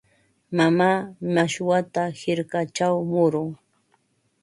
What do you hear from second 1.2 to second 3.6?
mashwata hirkachaw murun.